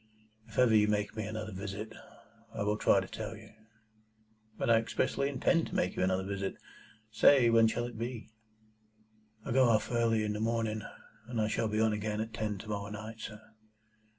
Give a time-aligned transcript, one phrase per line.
[0.47, 1.93] If ever you make me another visit,
[2.55, 3.51] I will try to tell you."
[4.57, 6.55] "But I expressly intend to make you another visit.
[7.11, 8.31] Say, when shall it be?"
[9.45, 10.81] "I go off early in the morning,
[11.27, 13.39] and I shall be on again at ten to morrow night, sir."